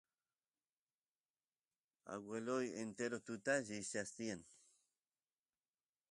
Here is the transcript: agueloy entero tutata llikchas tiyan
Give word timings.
agueloy 2.13 2.65
entero 2.83 3.17
tutata 3.27 3.65
llikchas 3.67 4.09
tiyan 4.15 4.41